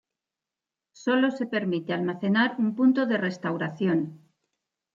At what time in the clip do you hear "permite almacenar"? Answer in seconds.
1.53-2.49